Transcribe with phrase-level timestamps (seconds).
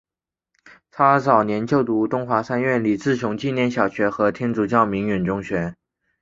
[0.89, 5.75] 他早年就读东华三院李志雄纪念小学和天主教鸣远中学。